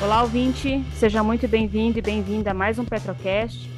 Olá, 0.00 0.22
ouvinte, 0.22 0.80
seja 0.94 1.24
muito 1.24 1.48
bem-vindo 1.48 1.98
e 1.98 2.02
bem-vinda 2.02 2.52
a 2.52 2.54
mais 2.54 2.78
um 2.78 2.84
Petrocast. 2.84 3.68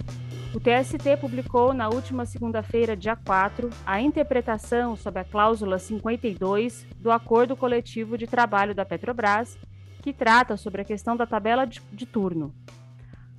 O 0.54 0.60
TST 0.60 1.16
publicou 1.18 1.72
na 1.72 1.88
última 1.88 2.26
segunda-feira, 2.26 2.94
dia 2.94 3.16
4, 3.16 3.70
a 3.86 4.02
interpretação 4.02 4.96
sobre 4.96 5.20
a 5.22 5.24
cláusula 5.24 5.78
52 5.78 6.86
do 6.98 7.10
Acordo 7.10 7.56
Coletivo 7.56 8.18
de 8.18 8.26
Trabalho 8.26 8.74
da 8.74 8.84
Petrobras, 8.84 9.58
que 10.02 10.12
trata 10.12 10.58
sobre 10.58 10.82
a 10.82 10.84
questão 10.84 11.16
da 11.16 11.26
tabela 11.26 11.64
de, 11.64 11.80
de 11.90 12.04
turno. 12.04 12.54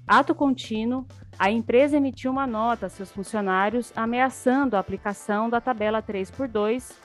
Ato 0.08 0.34
contínuo, 0.34 1.06
a 1.38 1.52
empresa 1.52 1.98
emitiu 1.98 2.32
uma 2.32 2.48
nota 2.48 2.88
a 2.88 2.90
seus 2.90 3.12
funcionários 3.12 3.94
ameaçando 3.96 4.76
a 4.76 4.80
aplicação 4.80 5.52
da 5.52 5.62
tabela 5.62 6.02
3x2, 6.02 6.96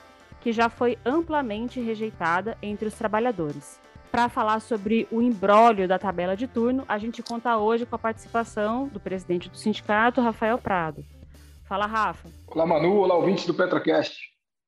que 0.41 0.51
já 0.51 0.69
foi 0.69 0.97
amplamente 1.05 1.79
rejeitada 1.79 2.57
entre 2.63 2.87
os 2.87 2.95
trabalhadores 2.95 3.79
para 4.11 4.29
falar 4.29 4.59
sobre 4.59 5.07
o 5.11 5.21
embrólio 5.21 5.87
da 5.87 5.99
tabela 5.99 6.35
de 6.35 6.47
turno, 6.47 6.83
a 6.87 6.97
gente 6.97 7.21
conta 7.21 7.57
hoje 7.57 7.85
com 7.85 7.95
a 7.95 7.99
participação 7.99 8.87
do 8.87 8.99
presidente 8.99 9.49
do 9.49 9.57
sindicato, 9.57 10.21
Rafael 10.21 10.57
Prado. 10.57 11.05
Fala, 11.65 11.85
Rafa. 11.85 12.29
Olá, 12.47 12.65
Manu. 12.65 12.97
Olá, 12.97 13.15
ouvintes 13.15 13.45
do 13.45 13.53
Petrocast. 13.53 14.17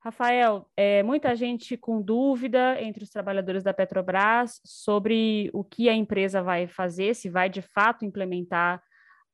Rafael, 0.01 0.65
é, 0.77 1.03
muita 1.03 1.35
gente 1.35 1.75
com 1.75 2.01
dúvida 2.01 2.81
entre 2.81 3.03
os 3.03 3.09
trabalhadores 3.09 3.63
da 3.63 3.73
Petrobras 3.73 4.61
sobre 4.65 5.49
o 5.53 5.63
que 5.63 5.89
a 5.89 5.93
empresa 5.93 6.41
vai 6.41 6.67
fazer, 6.67 7.13
se 7.15 7.29
vai 7.29 7.49
de 7.49 7.61
fato 7.61 8.05
implementar 8.05 8.81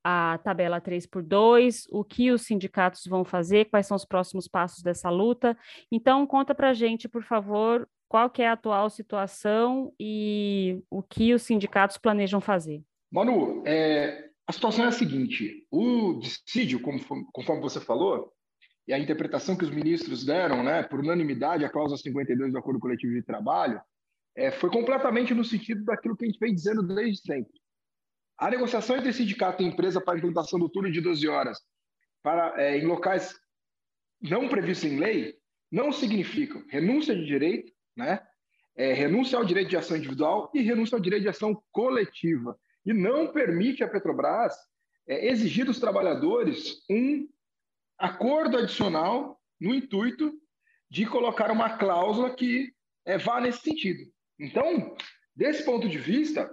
a 0.03 0.37
tabela 0.43 0.79
3 0.79 1.07
por 1.07 1.23
2, 1.23 1.87
o 1.91 2.03
que 2.03 2.31
os 2.31 2.43
sindicatos 2.43 3.05
vão 3.07 3.25
fazer, 3.25 3.65
quais 3.65 3.87
são 3.87 3.97
os 3.97 4.05
próximos 4.05 4.47
passos 4.47 4.83
dessa 4.83 5.09
luta. 5.09 5.57
Então, 5.91 6.27
conta 6.27 6.53
para 6.53 6.69
a 6.69 6.73
gente, 6.73 7.09
por 7.09 7.23
favor, 7.23 7.87
qual 8.07 8.29
que 8.29 8.41
é 8.41 8.47
a 8.47 8.53
atual 8.53 8.89
situação 8.89 9.93
e 9.99 10.83
o 10.89 11.01
que 11.01 11.33
os 11.33 11.43
sindicatos 11.43 11.97
planejam 11.97 12.39
fazer. 12.39 12.83
Manu, 13.11 13.63
é, 13.65 14.29
a 14.47 14.51
situação 14.51 14.85
é 14.85 14.87
a 14.89 14.91
seguinte: 14.91 15.65
o 15.71 16.19
dissídio, 16.19 16.79
conforme 16.79 17.61
você 17.61 17.79
falou, 17.79 18.31
e 18.87 18.93
a 18.93 18.99
interpretação 18.99 19.57
que 19.57 19.63
os 19.63 19.71
ministros 19.71 20.23
deram, 20.23 20.63
né, 20.63 20.83
por 20.83 20.99
unanimidade, 20.99 21.65
a 21.65 21.69
cláusula 21.69 21.97
52 21.97 22.51
do 22.51 22.59
Acordo 22.59 22.79
Coletivo 22.79 23.13
de 23.13 23.23
Trabalho, 23.23 23.81
é, 24.35 24.51
foi 24.51 24.69
completamente 24.69 25.33
no 25.33 25.43
sentido 25.43 25.83
daquilo 25.83 26.15
que 26.15 26.25
a 26.25 26.27
gente 26.27 26.39
vem 26.39 26.53
dizendo 26.53 26.83
desde 26.83 27.21
sempre. 27.21 27.53
A 28.37 28.49
negociação 28.49 28.97
entre 28.97 29.13
sindicato 29.13 29.63
e 29.63 29.65
empresa 29.65 30.01
para 30.01 30.15
a 30.15 30.17
implantação 30.17 30.59
do 30.59 30.69
turno 30.69 30.91
de 30.91 31.01
12 31.01 31.27
horas 31.27 31.57
para, 32.21 32.61
é, 32.61 32.77
em 32.77 32.85
locais 32.85 33.33
não 34.21 34.49
previstos 34.49 34.91
em 34.91 34.99
lei 34.99 35.35
não 35.71 35.91
significa 35.91 36.63
renúncia 36.69 37.15
de 37.15 37.25
direito, 37.25 37.71
né? 37.95 38.25
É, 38.75 38.93
renúncia 38.93 39.37
ao 39.37 39.45
direito 39.45 39.69
de 39.69 39.77
ação 39.77 39.95
individual 39.95 40.51
e 40.53 40.61
renúncia 40.61 40.95
ao 40.95 41.01
direito 41.01 41.23
de 41.23 41.29
ação 41.29 41.61
coletiva. 41.71 42.59
E 42.85 42.93
não 42.93 43.31
permite 43.31 43.83
à 43.83 43.87
Petrobras 43.87 44.53
é, 45.07 45.27
exigir 45.29 45.65
dos 45.65 45.79
trabalhadores 45.79 46.83
um 46.89 47.27
acordo 47.97 48.57
adicional 48.57 49.39
no 49.59 49.73
intuito 49.73 50.33
de 50.89 51.05
colocar 51.05 51.51
uma 51.51 51.77
cláusula 51.77 52.35
que 52.35 52.73
é, 53.05 53.17
vá 53.17 53.39
nesse 53.39 53.61
sentido. 53.61 54.11
Então, 54.37 54.95
desse 55.35 55.63
ponto 55.63 55.87
de 55.87 55.97
vista, 55.97 56.51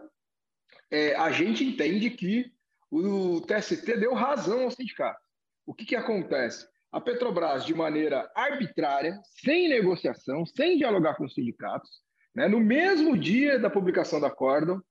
é, 0.90 1.14
a 1.16 1.30
gente 1.30 1.64
entende 1.64 2.10
que 2.10 2.52
o 2.90 3.40
TST 3.40 3.96
deu 3.96 4.12
razão 4.14 4.64
ao 4.64 4.70
sindicato. 4.70 5.20
O 5.64 5.74
que, 5.74 5.84
que 5.84 5.96
acontece? 5.96 6.68
A 6.92 7.00
Petrobras, 7.00 7.64
de 7.64 7.74
maneira 7.74 8.30
arbitrária, 8.34 9.18
sem 9.40 9.66
negociação, 9.68 10.44
sem 10.44 10.76
dialogar 10.76 11.16
com 11.16 11.24
os 11.24 11.32
sindicatos, 11.32 11.90
né, 12.34 12.46
no 12.46 12.60
mesmo 12.60 13.16
dia 13.16 13.58
da 13.58 13.70
publicação 13.70 14.20
da 14.20 14.26
acórdão, 14.28 14.82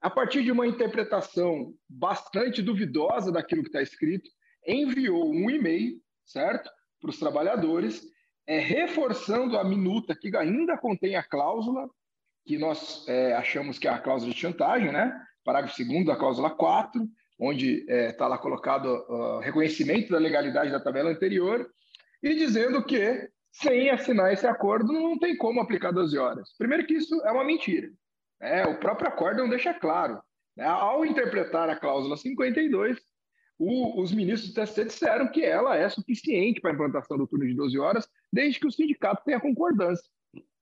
a 0.00 0.08
partir 0.08 0.42
de 0.42 0.50
uma 0.50 0.66
interpretação 0.66 1.74
bastante 1.86 2.62
duvidosa 2.62 3.30
daquilo 3.30 3.62
que 3.62 3.68
está 3.68 3.82
escrito, 3.82 4.30
enviou 4.66 5.30
um 5.30 5.50
e-mail, 5.50 6.00
certo, 6.24 6.70
para 6.98 7.10
os 7.10 7.18
trabalhadores, 7.18 8.02
é, 8.46 8.58
reforçando 8.58 9.58
a 9.58 9.64
minuta 9.64 10.16
que 10.18 10.34
ainda 10.34 10.78
contém 10.78 11.14
a 11.14 11.22
cláusula, 11.22 11.88
que 12.46 12.56
nós 12.56 13.06
é, 13.06 13.34
achamos 13.34 13.78
que 13.78 13.86
é 13.86 13.90
a 13.90 13.98
cláusula 13.98 14.32
de 14.32 14.40
chantagem, 14.40 14.90
né? 14.90 15.12
parágrafo 15.44 15.84
2 15.84 16.06
da 16.06 16.16
cláusula 16.16 16.50
4, 16.50 17.06
onde 17.40 17.80
está 17.80 17.92
é, 17.92 18.12
tá 18.12 18.28
lá 18.28 18.36
colocado 18.36 18.86
uh, 19.08 19.38
reconhecimento 19.38 20.10
da 20.10 20.18
legalidade 20.18 20.70
da 20.70 20.78
tabela 20.78 21.10
anterior, 21.10 21.66
e 22.22 22.34
dizendo 22.34 22.84
que, 22.84 23.30
sem 23.50 23.88
assinar 23.88 24.30
esse 24.30 24.46
acordo, 24.46 24.92
não 24.92 25.18
tem 25.18 25.34
como 25.36 25.60
aplicar 25.60 25.90
12 25.90 26.18
horas. 26.18 26.54
Primeiro 26.58 26.86
que 26.86 26.94
isso 26.94 27.18
é 27.22 27.32
uma 27.32 27.42
mentira. 27.42 27.90
Né? 28.38 28.66
O 28.66 28.78
próprio 28.78 29.08
acordo 29.08 29.38
não 29.38 29.48
deixa 29.48 29.72
claro. 29.72 30.20
Né? 30.54 30.66
Ao 30.66 31.02
interpretar 31.04 31.70
a 31.70 31.76
cláusula 31.76 32.14
52, 32.18 32.98
o, 33.58 34.02
os 34.02 34.12
ministros 34.12 34.52
do 34.52 34.62
TSE 34.62 34.84
disseram 34.84 35.28
que 35.28 35.42
ela 35.42 35.76
é 35.76 35.88
suficiente 35.88 36.60
para 36.60 36.72
a 36.72 36.74
implantação 36.74 37.16
do 37.16 37.26
turno 37.26 37.46
de 37.46 37.54
12 37.54 37.78
horas, 37.78 38.08
desde 38.30 38.60
que 38.60 38.66
o 38.66 38.72
sindicato 38.72 39.22
tenha 39.24 39.40
concordância. 39.40 40.04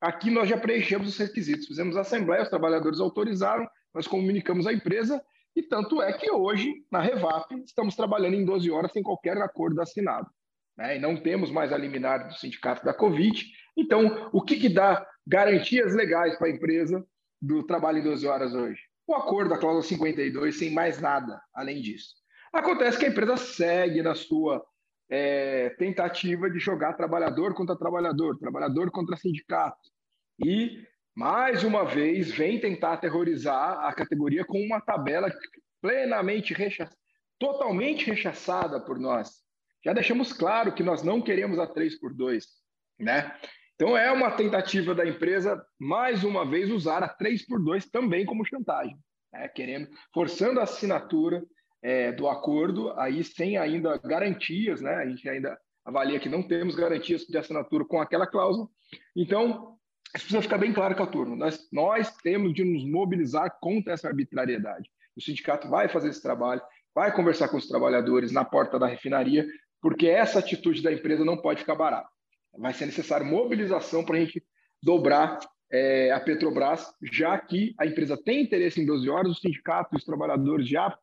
Aqui 0.00 0.30
nós 0.30 0.48
já 0.48 0.56
preenchemos 0.56 1.08
os 1.08 1.18
requisitos, 1.18 1.66
fizemos 1.66 1.96
a 1.96 2.02
assembleia, 2.02 2.44
os 2.44 2.48
trabalhadores 2.48 3.00
autorizaram, 3.00 3.68
nós 3.92 4.06
comunicamos 4.06 4.64
à 4.64 4.72
empresa 4.72 5.20
e 5.58 5.62
tanto 5.64 6.00
é 6.00 6.12
que 6.12 6.30
hoje, 6.30 6.84
na 6.88 7.00
Revap, 7.00 7.52
estamos 7.64 7.96
trabalhando 7.96 8.34
em 8.34 8.44
12 8.44 8.70
horas 8.70 8.92
sem 8.92 9.02
qualquer 9.02 9.36
acordo 9.38 9.82
assinado. 9.82 10.30
Né? 10.76 10.96
E 10.96 11.00
não 11.00 11.20
temos 11.20 11.50
mais 11.50 11.72
a 11.72 11.76
liminar 11.76 12.28
do 12.28 12.34
sindicato 12.34 12.84
da 12.84 12.94
Covid. 12.94 13.44
Então, 13.76 14.30
o 14.32 14.40
que, 14.40 14.54
que 14.54 14.68
dá 14.68 15.04
garantias 15.26 15.96
legais 15.96 16.38
para 16.38 16.46
a 16.46 16.50
empresa 16.52 17.04
do 17.42 17.66
trabalho 17.66 17.98
em 17.98 18.04
12 18.04 18.24
horas 18.24 18.54
hoje? 18.54 18.80
O 19.04 19.16
acordo 19.16 19.50
da 19.50 19.58
cláusula 19.58 19.82
52, 19.82 20.56
sem 20.56 20.70
mais 20.70 21.00
nada 21.00 21.42
além 21.52 21.82
disso. 21.82 22.14
Acontece 22.52 22.96
que 22.96 23.06
a 23.06 23.08
empresa 23.08 23.36
segue 23.36 24.00
na 24.00 24.14
sua 24.14 24.64
é, 25.10 25.70
tentativa 25.70 26.48
de 26.48 26.60
jogar 26.60 26.92
trabalhador 26.92 27.52
contra 27.52 27.74
trabalhador, 27.74 28.38
trabalhador 28.38 28.92
contra 28.92 29.16
sindicato. 29.16 29.90
E 30.38 30.86
mais 31.18 31.64
uma 31.64 31.84
vez, 31.84 32.30
vem 32.30 32.60
tentar 32.60 32.92
aterrorizar 32.92 33.84
a 33.84 33.92
categoria 33.92 34.44
com 34.44 34.56
uma 34.60 34.80
tabela 34.80 35.28
plenamente 35.82 36.54
rechaçada, 36.54 36.96
totalmente 37.40 38.06
rechaçada 38.08 38.78
por 38.78 39.00
nós. 39.00 39.42
Já 39.84 39.92
deixamos 39.92 40.32
claro 40.32 40.72
que 40.72 40.84
nós 40.84 41.02
não 41.02 41.20
queremos 41.20 41.58
a 41.58 41.66
3 41.66 41.98
por 41.98 42.14
2, 42.14 42.46
né? 43.00 43.36
Então 43.74 43.98
é 43.98 44.12
uma 44.12 44.30
tentativa 44.30 44.94
da 44.94 45.04
empresa 45.04 45.60
mais 45.76 46.22
uma 46.22 46.48
vez 46.48 46.70
usar 46.70 47.02
a 47.02 47.08
3 47.08 47.44
por 47.46 47.60
2 47.64 47.90
também 47.90 48.24
como 48.24 48.46
chantagem, 48.46 48.96
né? 49.32 49.48
querendo 49.48 49.88
forçando 50.14 50.60
a 50.60 50.62
assinatura 50.62 51.42
é, 51.82 52.12
do 52.12 52.28
acordo 52.28 52.92
aí 52.92 53.24
sem 53.24 53.56
ainda 53.56 53.98
garantias, 53.98 54.80
né? 54.80 54.94
A 54.94 55.06
gente 55.08 55.28
ainda 55.28 55.58
avalia 55.84 56.20
que 56.20 56.28
não 56.28 56.44
temos 56.44 56.76
garantias 56.76 57.22
de 57.22 57.36
assinatura 57.36 57.84
com 57.84 58.00
aquela 58.00 58.26
cláusula. 58.26 58.68
Então 59.16 59.77
isso 60.14 60.24
precisa 60.24 60.42
ficar 60.42 60.58
bem 60.58 60.72
claro 60.72 60.94
turma. 61.06 61.36
Nós, 61.36 61.68
nós 61.72 62.16
temos 62.16 62.54
de 62.54 62.64
nos 62.64 62.84
mobilizar 62.84 63.58
contra 63.60 63.92
essa 63.92 64.08
arbitrariedade. 64.08 64.90
O 65.16 65.22
sindicato 65.22 65.68
vai 65.68 65.88
fazer 65.88 66.08
esse 66.08 66.22
trabalho, 66.22 66.62
vai 66.94 67.14
conversar 67.14 67.48
com 67.48 67.56
os 67.56 67.66
trabalhadores 67.66 68.32
na 68.32 68.44
porta 68.44 68.78
da 68.78 68.86
refinaria, 68.86 69.46
porque 69.80 70.06
essa 70.06 70.38
atitude 70.38 70.82
da 70.82 70.92
empresa 70.92 71.24
não 71.24 71.36
pode 71.36 71.60
ficar 71.60 71.74
barata. 71.74 72.08
Vai 72.56 72.72
ser 72.72 72.86
necessário 72.86 73.26
mobilização 73.26 74.04
para 74.04 74.16
a 74.16 74.20
gente 74.20 74.42
dobrar 74.82 75.38
é, 75.70 76.10
a 76.10 76.20
Petrobras, 76.20 76.86
já 77.12 77.38
que 77.38 77.74
a 77.78 77.86
empresa 77.86 78.16
tem 78.16 78.42
interesse 78.42 78.80
em 78.80 78.86
12 78.86 79.08
horas, 79.08 79.32
os 79.32 79.40
sindicatos 79.40 79.92
e 79.92 79.96
os 79.96 80.04
trabalhadores 80.04 80.68
já 80.68 80.96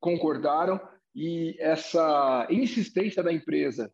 concordaram 0.00 0.80
e 1.14 1.56
essa 1.58 2.46
insistência 2.50 3.22
da 3.22 3.32
empresa 3.32 3.92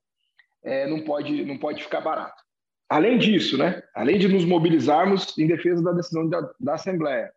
é, 0.63 0.87
não, 0.87 1.03
pode, 1.03 1.45
não 1.45 1.59
pode 1.59 1.83
ficar 1.83 2.01
barata. 2.01 2.43
Além 2.89 3.19
disso, 3.19 3.59
né, 3.59 3.83
além 3.95 4.19
de 4.19 4.29
nos 4.29 4.45
mobilizarmos 4.45 5.37
em 5.37 5.47
defesa 5.47 5.83
da 5.83 5.93
decisão 5.93 6.29
da, 6.29 6.51
da 6.59 6.75
Assembleia, 6.75 7.33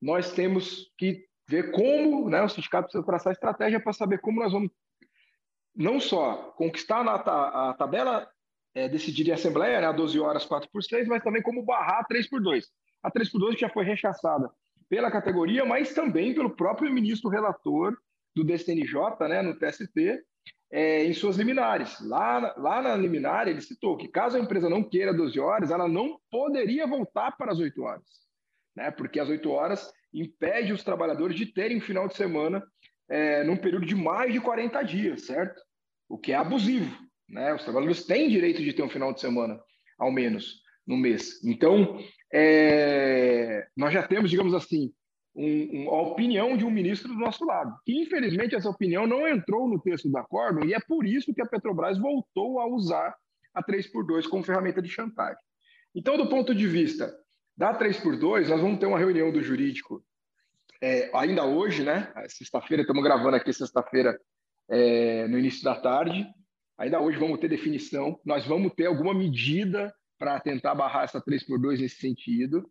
nós 0.00 0.32
temos 0.32 0.92
que 0.98 1.24
ver 1.48 1.70
como 1.70 2.28
né, 2.28 2.42
o 2.42 2.48
sindicato 2.48 2.84
precisa 2.84 3.04
traçar 3.04 3.32
estratégia 3.32 3.78
para 3.78 3.92
saber 3.92 4.18
como 4.18 4.40
nós 4.40 4.52
vamos 4.52 4.70
não 5.74 6.00
só 6.00 6.52
conquistar 6.56 7.04
na, 7.04 7.14
a 7.14 7.74
tabela 7.74 8.28
é, 8.74 8.88
decidida 8.88 9.30
em 9.30 9.34
Assembleia, 9.34 9.80
né, 9.80 9.86
a 9.86 9.92
12 9.92 10.18
horas, 10.18 10.44
4 10.44 10.68
por 10.70 10.82
6, 10.82 11.06
mas 11.06 11.22
também 11.22 11.42
como 11.42 11.64
barrar 11.64 12.00
a 12.00 12.04
3 12.04 12.28
por 12.28 12.42
2. 12.42 12.66
A 13.02 13.10
3 13.10 13.30
por 13.30 13.38
2 13.38 13.58
já 13.58 13.68
foi 13.68 13.84
rechaçada 13.84 14.50
pela 14.88 15.10
categoria, 15.10 15.64
mas 15.64 15.94
também 15.94 16.34
pelo 16.34 16.50
próprio 16.50 16.92
ministro 16.92 17.30
relator 17.30 17.96
do 18.34 18.44
DCNJ, 18.44 19.28
né, 19.28 19.42
no 19.42 19.54
TST, 19.54 20.22
é, 20.72 21.04
em 21.04 21.12
suas 21.12 21.36
liminares. 21.36 22.00
Lá, 22.00 22.54
lá 22.56 22.80
na 22.80 22.96
liminar, 22.96 23.46
ele 23.46 23.60
citou 23.60 23.96
que 23.96 24.08
caso 24.08 24.36
a 24.36 24.40
empresa 24.40 24.70
não 24.70 24.82
queira 24.82 25.12
12 25.12 25.38
horas, 25.38 25.70
ela 25.70 25.86
não 25.86 26.18
poderia 26.30 26.86
voltar 26.86 27.36
para 27.36 27.52
as 27.52 27.58
8 27.58 27.82
horas, 27.82 28.06
né? 28.74 28.90
porque 28.90 29.20
as 29.20 29.28
8 29.28 29.48
horas 29.50 29.92
impede 30.12 30.72
os 30.72 30.82
trabalhadores 30.82 31.36
de 31.36 31.46
terem 31.46 31.76
um 31.76 31.82
final 31.82 32.08
de 32.08 32.16
semana 32.16 32.64
é, 33.08 33.44
num 33.44 33.56
período 33.56 33.84
de 33.84 33.94
mais 33.94 34.32
de 34.32 34.40
40 34.40 34.82
dias, 34.82 35.26
certo? 35.26 35.60
O 36.08 36.18
que 36.18 36.32
é 36.32 36.36
abusivo. 36.36 36.96
Né? 37.28 37.54
Os 37.54 37.62
trabalhadores 37.62 38.06
têm 38.06 38.28
direito 38.28 38.62
de 38.62 38.72
ter 38.72 38.82
um 38.82 38.88
final 38.88 39.12
de 39.12 39.20
semana, 39.20 39.60
ao 39.98 40.10
menos, 40.10 40.62
no 40.86 40.96
mês. 40.96 41.42
Então, 41.44 41.98
é, 42.32 43.66
nós 43.76 43.92
já 43.92 44.06
temos, 44.06 44.30
digamos 44.30 44.54
assim, 44.54 44.92
um, 45.34 45.84
um, 45.84 45.90
a 45.90 46.02
opinião 46.02 46.56
de 46.56 46.64
um 46.64 46.70
ministro 46.70 47.08
do 47.08 47.18
nosso 47.18 47.44
lado. 47.44 47.74
Que, 47.84 48.02
infelizmente, 48.02 48.54
essa 48.54 48.68
opinião 48.68 49.06
não 49.06 49.26
entrou 49.26 49.68
no 49.68 49.80
texto 49.80 50.08
do 50.08 50.18
acordo 50.18 50.66
e 50.66 50.74
é 50.74 50.80
por 50.80 51.06
isso 51.06 51.32
que 51.32 51.42
a 51.42 51.46
Petrobras 51.46 51.98
voltou 51.98 52.60
a 52.60 52.66
usar 52.66 53.14
a 53.54 53.62
3x2 53.62 54.28
como 54.28 54.42
ferramenta 54.42 54.80
de 54.80 54.88
chantagem. 54.88 55.38
Então, 55.94 56.16
do 56.16 56.28
ponto 56.28 56.54
de 56.54 56.66
vista 56.66 57.14
da 57.56 57.78
3x2, 57.78 58.48
nós 58.48 58.60
vamos 58.60 58.78
ter 58.78 58.86
uma 58.86 58.98
reunião 58.98 59.30
do 59.30 59.42
jurídico 59.42 60.02
é, 60.80 61.10
ainda 61.14 61.44
hoje, 61.44 61.84
né? 61.84 62.12
Sexta-feira, 62.28 62.82
estamos 62.82 63.04
gravando 63.04 63.36
aqui 63.36 63.52
sexta-feira 63.52 64.18
é, 64.68 65.28
no 65.28 65.38
início 65.38 65.62
da 65.62 65.76
tarde. 65.76 66.26
Ainda 66.76 67.00
hoje 67.00 67.18
vamos 67.18 67.38
ter 67.38 67.48
definição. 67.48 68.18
Nós 68.24 68.44
vamos 68.46 68.72
ter 68.74 68.86
alguma 68.86 69.14
medida 69.14 69.94
para 70.18 70.40
tentar 70.40 70.74
barrar 70.74 71.04
essa 71.04 71.20
3x2 71.20 71.80
nesse 71.80 71.96
sentido. 71.96 72.68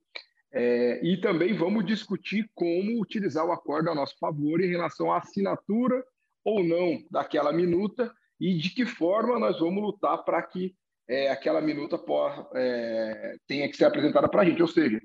É, 0.54 1.00
e 1.06 1.18
também 1.18 1.54
vamos 1.54 1.86
discutir 1.86 2.50
como 2.54 3.02
utilizar 3.02 3.46
o 3.46 3.54
acordo 3.54 3.90
a 3.90 3.96
nosso 3.96 4.18
favor 4.20 4.60
em 4.60 4.68
relação 4.68 5.12
à 5.12 5.20
assinatura 5.20 6.04
ou 6.44 6.64
não 6.64 7.02
daquela 7.10 7.54
minuta 7.54 8.14
e 8.40 8.58
de 8.58 8.72
que 8.72 8.86
forma 8.86 9.40
nós 9.40 9.60
vamos 9.60 9.82
lutar 9.82 10.18
para 10.26 10.42
que 10.42 10.76
é, 11.08 11.30
aquela 11.30 11.62
minuta 11.62 11.98
por, 11.98 12.50
é, 12.56 13.36
tenha 13.48 13.70
que 13.70 13.78
ser 13.78 13.86
apresentada 13.86 14.28
para 14.28 14.42
a 14.42 14.46
gente. 14.46 14.62
Ou 14.62 14.68
seja, 14.68 15.02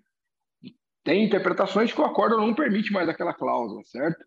tem 1.05 1.25
interpretações 1.25 1.93
que 1.93 2.01
o 2.01 2.05
acordo 2.05 2.37
não 2.37 2.55
permite 2.55 2.93
mais 2.93 3.09
aquela 3.09 3.35
cláusula, 3.35 3.83
certo? 3.85 4.25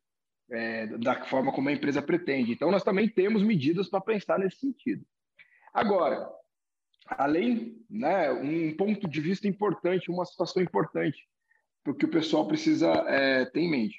É, 0.51 0.87
da 0.97 1.23
forma 1.25 1.51
como 1.51 1.69
a 1.69 1.73
empresa 1.73 2.01
pretende. 2.01 2.53
Então, 2.53 2.71
nós 2.71 2.83
também 2.83 3.07
temos 3.07 3.43
medidas 3.43 3.89
para 3.89 4.01
pensar 4.01 4.39
nesse 4.39 4.57
sentido. 4.57 5.03
Agora, 5.73 6.27
além, 7.17 7.77
né, 7.89 8.31
um 8.31 8.75
ponto 8.75 9.07
de 9.07 9.21
vista 9.21 9.47
importante, 9.47 10.11
uma 10.11 10.25
situação 10.25 10.61
importante, 10.61 11.17
porque 11.83 12.05
o 12.05 12.09
pessoal 12.11 12.47
precisa 12.47 12.91
é, 13.07 13.45
ter 13.45 13.61
em 13.61 13.69
mente. 13.69 13.97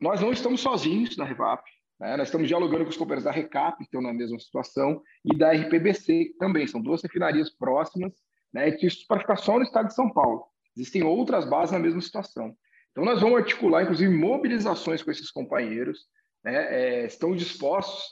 Nós 0.00 0.20
não 0.20 0.32
estamos 0.32 0.60
sozinhos 0.60 1.16
na 1.16 1.24
Revap, 1.24 1.62
né? 1.98 2.16
nós 2.16 2.28
estamos 2.28 2.48
dialogando 2.48 2.84
com 2.84 2.90
os 2.90 2.96
companheiros 2.96 3.24
da 3.24 3.30
Recap, 3.30 3.78
que 3.78 3.84
estão 3.84 4.02
na 4.02 4.12
mesma 4.12 4.38
situação, 4.38 5.02
e 5.24 5.36
da 5.36 5.52
RPBC 5.52 6.34
também, 6.38 6.66
são 6.66 6.80
duas 6.80 7.02
refinarias 7.02 7.50
próximas, 7.50 8.12
né, 8.52 8.76
isso 8.82 9.06
para 9.06 9.20
ficar 9.20 9.36
só 9.36 9.56
no 9.58 9.64
estado 9.64 9.88
de 9.88 9.94
São 9.94 10.10
Paulo. 10.10 10.46
Existem 10.76 11.02
outras 11.02 11.48
bases 11.48 11.72
na 11.72 11.78
mesma 11.78 12.00
situação. 12.00 12.56
Então, 12.90 13.04
nós 13.04 13.20
vamos 13.20 13.38
articular, 13.38 13.82
inclusive, 13.82 14.12
mobilizações 14.12 15.02
com 15.02 15.10
esses 15.10 15.30
companheiros, 15.30 16.06
né, 16.44 16.54
é, 17.02 17.06
estão 17.06 17.34
dispostos 17.34 18.02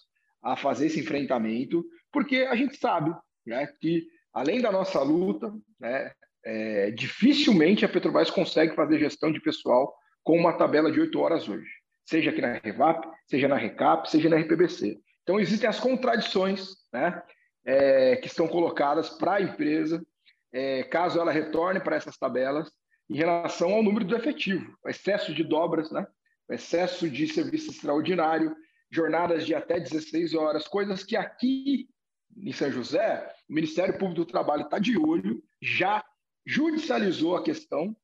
a 0.43 0.56
fazer 0.56 0.87
esse 0.87 1.00
enfrentamento, 1.00 1.84
porque 2.12 2.38
a 2.49 2.55
gente 2.55 2.76
sabe 2.76 3.14
né, 3.46 3.67
que, 3.81 4.06
além 4.32 4.61
da 4.61 4.73
nossa 4.73 5.00
luta, 5.02 5.52
né, 5.79 6.12
é, 6.44 6.91
dificilmente 6.91 7.85
a 7.85 7.88
Petrobras 7.88 8.31
consegue 8.31 8.75
fazer 8.75 8.99
gestão 8.99 9.32
de 9.32 9.41
pessoal 9.41 9.94
com 10.23 10.38
uma 10.38 10.52
tabela 10.52 10.91
de 10.91 11.00
oito 11.00 11.19
horas 11.20 11.49
hoje, 11.49 11.70
seja 12.05 12.31
aqui 12.31 12.41
na 12.41 12.55
Revap, 12.55 13.06
seja 13.26 13.49
na 13.49 13.56
Recap, 13.56 14.11
seja 14.11 14.29
na 14.29 14.37
RPBC. 14.37 14.99
Então, 15.23 15.41
existem 15.41 15.69
as 15.69 15.81
contradições 15.81 16.69
né, 16.93 17.23
é, 17.64 18.17
que 18.17 18.26
estão 18.26 18.46
colocadas 18.46 19.11
para 19.11 19.35
a 19.35 19.43
empresa, 19.43 20.05
é, 20.52 20.82
caso 20.85 21.19
ela 21.19 21.32
retorne 21.32 21.81
para 21.81 21.97
essas 21.97 22.17
tabelas, 22.17 22.70
em 23.08 23.17
relação 23.17 23.73
ao 23.73 23.82
número 23.82 24.05
do 24.05 24.17
efetivo, 24.17 24.76
o 24.82 24.88
excesso 24.88 25.35
de 25.35 25.44
dobras, 25.44 25.90
né, 25.90 26.06
o 26.49 26.55
excesso 26.55 27.08
de 27.08 27.26
serviço 27.26 27.70
extraordinário, 27.70 28.55
jornadas 28.90 29.44
de 29.44 29.55
até 29.55 29.81
16 29.81 30.35
horas, 30.35 30.69
coisas 30.69 31.02
que 31.02 31.17
aqui 31.17 31.88
em 32.37 32.53
São 32.53 32.71
José, 32.71 33.33
o 33.49 33.55
Ministério 33.55 33.99
Público 33.99 34.25
do 34.25 34.27
Trabalho 34.27 34.63
está 34.63 34.79
de 34.79 34.99
olho, 34.99 35.43
já 35.61 36.05
judicializou 36.47 37.37
a 37.37 37.43
questão, 37.43 37.97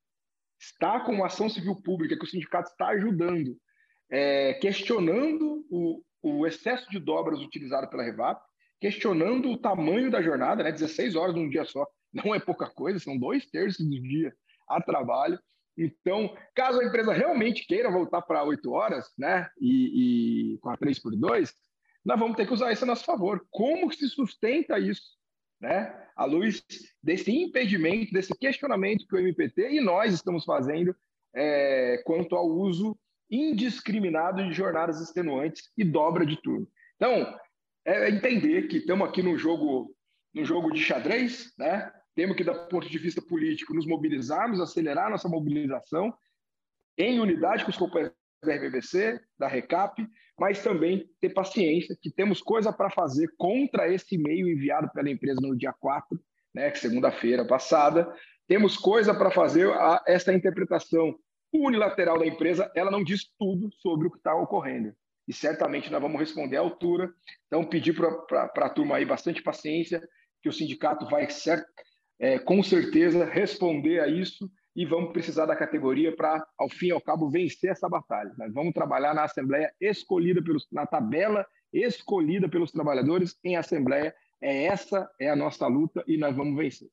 está 0.59 1.01
com 1.01 1.13
uma 1.13 1.27
ação 1.27 1.49
civil 1.49 1.75
pública 1.83 2.17
que 2.17 2.25
o 2.25 2.29
sindicato 2.29 2.71
está 2.71 2.89
ajudando, 2.89 3.57
é, 4.11 4.55
questionando 4.55 5.65
o, 5.71 6.03
o, 6.23 6.47
excesso 6.47 6.89
de 6.91 6.99
dobras 6.99 7.41
utilizado 7.41 7.89
pela 7.89 8.03
Revap, 8.03 8.43
questionando 8.81 9.51
o 9.51 9.59
tamanho 9.59 10.11
da 10.11 10.23
jornada, 10.23 10.63
né, 10.63 10.73
16 10.73 11.15
horas 11.17 11.35
num 11.35 11.49
dia 11.49 11.65
só, 11.65 11.87
não 12.13 12.35
é 12.35 12.41
pouca 12.41 12.69
coisa, 12.69 12.99
são 12.99 13.17
dois 13.17 13.47
terços 13.47 13.87
do 13.87 14.01
dia 14.01 14.35
a 14.69 14.81
trabalho. 14.83 15.39
Então, 15.77 16.37
caso 16.55 16.81
a 16.81 16.85
empresa 16.85 17.13
realmente 17.13 17.67
queira 17.67 17.91
voltar 17.91 18.23
para 18.23 18.45
8 18.45 18.71
horas, 18.71 19.07
né, 19.17 19.49
e, 19.59 20.55
e 20.55 20.59
com 20.59 20.71
a 20.71 20.77
3 20.77 20.99
por 20.99 21.17
2, 21.17 21.55
nós 22.05 22.19
vamos 22.19 22.37
ter 22.37 22.47
que 22.47 22.53
usar 22.53 22.73
isso 22.73 22.85
a 22.85 22.87
nosso 22.87 23.05
favor. 23.05 23.47
Como 23.51 23.93
se 23.93 24.09
sustenta 24.09 24.79
isso? 24.79 25.19
Né? 25.61 25.95
À 26.17 26.25
luz 26.25 26.63
desse 27.03 27.31
impedimento, 27.31 28.13
desse 28.13 28.37
questionamento 28.39 29.07
que 29.07 29.15
o 29.15 29.19
MPT 29.19 29.71
e 29.73 29.81
nós 29.81 30.15
estamos 30.15 30.45
fazendo 30.45 30.95
é, 31.35 32.03
quanto 32.05 32.35
ao 32.35 32.47
uso 32.47 32.99
indiscriminado 33.31 34.43
de 34.43 34.53
jornadas 34.53 35.01
extenuantes 35.01 35.71
e 35.77 35.85
dobra 35.85 36.27
de 36.27 36.41
turno. 36.41 36.67
Então, 36.97 37.39
é 37.85 38.11
entender 38.11 38.69
que 38.69 38.79
estamos 38.79 39.09
aqui 39.09 39.23
no 39.23 39.37
jogo, 39.39 39.95
no 40.35 40.45
jogo 40.45 40.73
de 40.73 40.83
xadrez, 40.83 41.53
né? 41.57 41.91
temos 42.15 42.37
que, 42.37 42.45
do 42.45 42.53
ponto 42.69 42.89
de 42.89 42.99
vista 42.99 43.23
político, 43.23 43.75
nos 43.75 43.87
mobilizarmos, 43.87 44.61
acelerar 44.61 45.11
nossa 45.11 45.29
mobilização 45.29 46.13
em 46.99 47.21
unidade 47.21 47.65
com 47.65 47.71
os 47.71 47.77
companheiros 47.77 48.20
da 48.43 48.55
RBBC, 48.55 49.21
da 49.39 49.47
RECAP, 49.47 50.07
mas 50.39 50.63
também 50.63 51.07
ter 51.21 51.31
paciência, 51.31 51.97
que 52.01 52.11
temos 52.11 52.41
coisa 52.41 52.73
para 52.73 52.91
fazer 52.91 53.29
contra 53.37 53.93
esse 53.93 54.15
e-mail 54.15 54.49
enviado 54.49 54.91
pela 54.93 55.11
empresa 55.11 55.41
no 55.41 55.57
dia 55.57 55.73
4, 55.79 56.19
né, 56.55 56.75
segunda-feira 56.75 57.47
passada. 57.47 58.11
Temos 58.49 58.77
coisa 58.77 59.15
para 59.15 59.31
fazer, 59.31 59.71
a, 59.71 60.03
essa 60.07 60.33
interpretação 60.33 61.15
unilateral 61.53 62.19
da 62.19 62.27
empresa, 62.27 62.71
ela 62.75 62.91
não 62.91 63.05
diz 63.05 63.29
tudo 63.39 63.71
sobre 63.75 64.09
o 64.09 64.11
que 64.11 64.17
está 64.17 64.35
ocorrendo. 64.35 64.95
E 65.29 65.33
certamente 65.33 65.93
nós 65.93 66.01
vamos 66.01 66.19
responder 66.19 66.57
à 66.57 66.61
altura. 66.61 67.13
Então, 67.47 67.65
pedir 67.65 67.95
para 67.95 68.51
a 68.67 68.71
turma 68.71 68.97
aí 68.97 69.05
bastante 69.05 69.43
paciência, 69.43 70.01
que 70.43 70.49
o 70.49 70.53
sindicato 70.53 71.07
vai, 71.07 71.29
certo, 71.29 71.67
é, 72.19 72.39
com 72.39 72.63
certeza, 72.63 73.25
responder 73.27 74.01
a 74.01 74.09
isso 74.09 74.51
e 74.81 74.87
vamos 74.87 75.13
precisar 75.13 75.45
da 75.45 75.55
categoria 75.55 76.17
para, 76.17 76.43
ao 76.59 76.67
fim 76.67 76.87
e 76.87 76.91
ao 76.91 77.03
cabo, 77.03 77.29
vencer 77.29 77.71
essa 77.71 77.87
batalha. 77.87 78.33
Nós 78.39 78.51
vamos 78.51 78.73
trabalhar 78.73 79.13
na 79.13 79.25
Assembleia 79.25 79.71
escolhida 79.79 80.43
pelos, 80.43 80.67
na 80.73 80.87
tabela 80.87 81.47
escolhida 81.71 82.49
pelos 82.49 82.73
trabalhadores 82.73 83.39
em 83.45 83.57
Assembleia. 83.57 84.15
É 84.41 84.65
essa 84.65 85.07
é 85.21 85.29
a 85.29 85.37
nossa 85.37 85.67
luta 85.67 86.03
e 86.09 86.17
nós 86.17 86.35
vamos 86.35 86.57
vencer. 86.57 86.89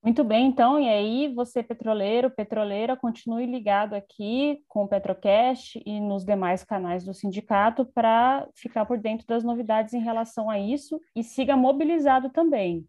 Muito 0.00 0.22
bem, 0.22 0.46
então, 0.46 0.78
e 0.78 0.88
aí 0.88 1.34
você, 1.34 1.60
petroleiro, 1.60 2.30
petroleira, 2.30 2.96
continue 2.96 3.44
ligado 3.44 3.94
aqui 3.94 4.60
com 4.68 4.84
o 4.84 4.88
Petrocast 4.88 5.82
e 5.84 5.98
nos 5.98 6.24
demais 6.24 6.62
canais 6.62 7.04
do 7.04 7.12
sindicato 7.12 7.84
para 7.84 8.46
ficar 8.54 8.86
por 8.86 8.98
dentro 8.98 9.26
das 9.26 9.42
novidades 9.42 9.92
em 9.92 10.00
relação 10.00 10.48
a 10.48 10.56
isso 10.56 11.00
e 11.16 11.24
siga 11.24 11.56
mobilizado 11.56 12.30
também 12.30 12.86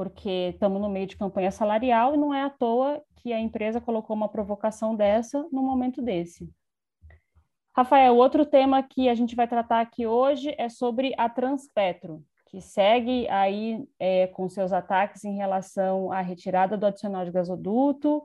porque 0.00 0.48
estamos 0.54 0.80
no 0.80 0.88
meio 0.88 1.06
de 1.06 1.14
campanha 1.14 1.50
salarial 1.50 2.14
e 2.14 2.16
não 2.16 2.32
é 2.32 2.40
à 2.40 2.48
toa 2.48 3.02
que 3.16 3.34
a 3.34 3.38
empresa 3.38 3.82
colocou 3.82 4.16
uma 4.16 4.30
provocação 4.30 4.96
dessa 4.96 5.46
no 5.52 5.62
momento 5.62 6.00
desse. 6.00 6.50
Rafael, 7.76 8.16
outro 8.16 8.46
tema 8.46 8.82
que 8.82 9.10
a 9.10 9.14
gente 9.14 9.36
vai 9.36 9.46
tratar 9.46 9.82
aqui 9.82 10.06
hoje 10.06 10.54
é 10.56 10.70
sobre 10.70 11.12
a 11.18 11.28
Transpetro, 11.28 12.24
que 12.46 12.62
segue 12.62 13.28
aí 13.28 13.86
é, 13.98 14.26
com 14.28 14.48
seus 14.48 14.72
ataques 14.72 15.22
em 15.22 15.36
relação 15.36 16.10
à 16.10 16.22
retirada 16.22 16.78
do 16.78 16.86
adicional 16.86 17.26
de 17.26 17.30
gasoduto 17.30 18.24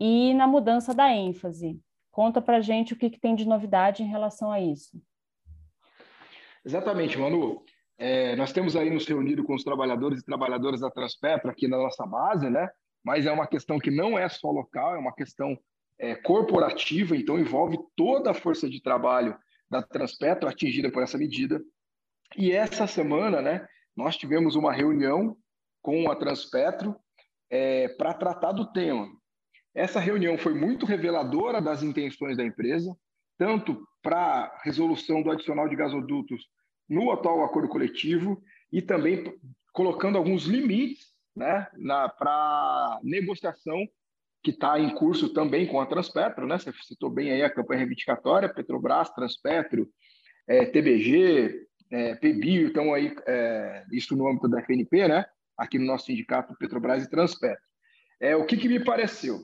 e 0.00 0.32
na 0.32 0.46
mudança 0.46 0.94
da 0.94 1.12
ênfase. 1.12 1.78
Conta 2.10 2.40
para 2.40 2.62
gente 2.62 2.94
o 2.94 2.96
que, 2.96 3.10
que 3.10 3.20
tem 3.20 3.34
de 3.34 3.46
novidade 3.46 4.02
em 4.02 4.06
relação 4.06 4.50
a 4.50 4.58
isso. 4.58 4.98
Exatamente, 6.64 7.18
Manu. 7.18 7.62
É, 8.02 8.34
nós 8.34 8.50
temos 8.50 8.76
aí 8.76 8.88
nos 8.88 9.06
reunido 9.06 9.44
com 9.44 9.54
os 9.54 9.62
trabalhadores 9.62 10.20
e 10.20 10.24
trabalhadoras 10.24 10.80
da 10.80 10.90
Transpetro 10.90 11.50
aqui 11.50 11.68
na 11.68 11.76
nossa 11.76 12.06
base, 12.06 12.48
né? 12.48 12.70
Mas 13.04 13.26
é 13.26 13.30
uma 13.30 13.46
questão 13.46 13.78
que 13.78 13.90
não 13.90 14.18
é 14.18 14.26
só 14.26 14.50
local, 14.50 14.94
é 14.94 14.98
uma 14.98 15.14
questão 15.14 15.54
é, 15.98 16.14
corporativa, 16.14 17.14
então 17.14 17.38
envolve 17.38 17.78
toda 17.94 18.30
a 18.30 18.34
força 18.34 18.70
de 18.70 18.82
trabalho 18.82 19.36
da 19.70 19.82
Transpetro 19.82 20.48
atingida 20.48 20.90
por 20.90 21.02
essa 21.02 21.18
medida. 21.18 21.62
E 22.38 22.52
essa 22.52 22.86
semana, 22.86 23.42
né, 23.42 23.68
nós 23.94 24.16
tivemos 24.16 24.56
uma 24.56 24.72
reunião 24.72 25.36
com 25.82 26.10
a 26.10 26.16
Transpetro 26.16 26.96
é, 27.50 27.86
para 27.86 28.14
tratar 28.14 28.52
do 28.52 28.72
tema. 28.72 29.10
Essa 29.74 30.00
reunião 30.00 30.38
foi 30.38 30.54
muito 30.54 30.86
reveladora 30.86 31.60
das 31.60 31.82
intenções 31.82 32.38
da 32.38 32.44
empresa, 32.44 32.96
tanto 33.36 33.86
para 34.02 34.16
a 34.16 34.60
resolução 34.64 35.22
do 35.22 35.30
adicional 35.30 35.68
de 35.68 35.76
gasodutos 35.76 36.48
no 36.90 37.12
atual 37.12 37.44
acordo 37.44 37.68
coletivo 37.68 38.42
e 38.72 38.82
também 38.82 39.32
colocando 39.72 40.18
alguns 40.18 40.44
limites 40.44 41.06
né, 41.36 41.68
para 42.18 42.98
negociação 43.04 43.86
que 44.42 44.50
está 44.50 44.78
em 44.78 44.94
curso 44.94 45.32
também 45.32 45.66
com 45.66 45.80
a 45.80 45.86
Transpetro, 45.86 46.46
né? 46.46 46.58
Você 46.58 46.72
citou 46.82 47.10
bem 47.10 47.30
aí 47.30 47.42
a 47.42 47.50
campanha 47.50 47.80
reivindicatória, 47.80 48.52
Petrobras, 48.52 49.10
Transpetro, 49.10 49.88
é, 50.48 50.64
TBG, 50.64 51.66
é, 51.90 52.14
PBio, 52.14 52.68
então 52.68 52.94
aí 52.94 53.14
é, 53.26 53.84
isso 53.92 54.16
no 54.16 54.26
âmbito 54.26 54.48
da 54.48 54.60
FNP, 54.60 55.08
né? 55.08 55.26
Aqui 55.58 55.78
no 55.78 55.84
nosso 55.84 56.06
sindicato 56.06 56.56
Petrobras 56.58 57.04
e 57.04 57.10
Transpetro. 57.10 57.62
É, 58.18 58.34
o 58.34 58.46
que, 58.46 58.56
que 58.56 58.68
me 58.68 58.82
pareceu? 58.82 59.40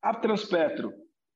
A 0.00 0.14
Transpetro 0.14 0.92